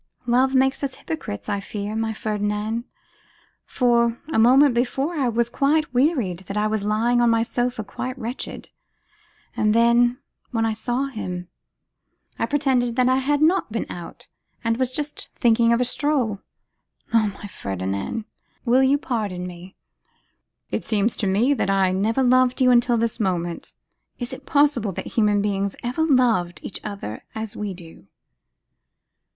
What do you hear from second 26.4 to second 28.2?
each other as we do?